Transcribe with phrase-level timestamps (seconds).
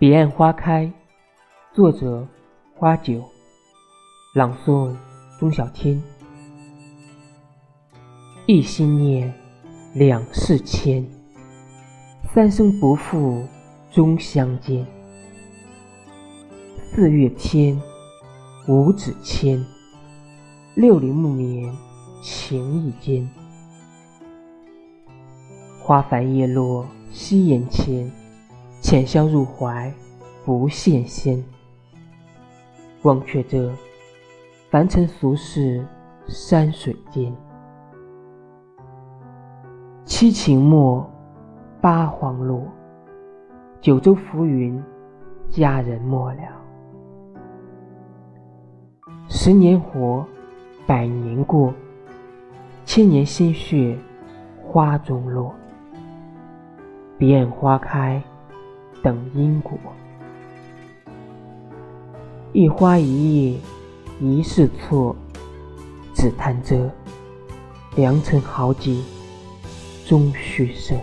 [0.00, 0.90] 彼岸花开，
[1.74, 2.26] 作者
[2.74, 3.22] 花九，
[4.34, 4.96] 朗诵
[5.38, 6.02] 钟小天。
[8.46, 9.30] 一心念，
[9.92, 11.06] 两世牵，
[12.32, 13.46] 三生不负
[13.92, 14.86] 终相见。
[16.94, 17.78] 四月天，
[18.68, 19.62] 五指牵，
[20.74, 21.70] 六里暮年
[22.22, 23.28] 情意坚。
[25.78, 28.10] 花繁叶落夕颜牵。
[28.90, 29.94] 浅笑入怀，
[30.44, 31.40] 不羡仙。
[33.02, 33.70] 忘却这
[34.68, 35.86] 凡尘俗世，
[36.26, 37.32] 山水间。
[40.04, 41.08] 七情没，
[41.80, 42.66] 八荒落，
[43.80, 44.82] 九州浮云，
[45.48, 46.42] 佳人莫了。
[49.28, 50.26] 十年活，
[50.84, 51.72] 百年过，
[52.84, 53.96] 千年心血，
[54.66, 55.54] 花中落。
[57.16, 58.20] 彼岸花开。
[59.02, 59.78] 等因果，
[62.52, 63.58] 一花一叶
[64.20, 65.16] 一世错，
[66.14, 66.90] 只贪这
[67.96, 69.02] 良辰好景
[70.06, 70.98] 终须剩。